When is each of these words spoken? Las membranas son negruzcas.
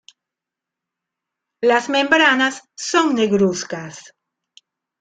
Las 1.61 1.87
membranas 1.89 2.63
son 2.75 3.13
negruzcas. 3.13 4.15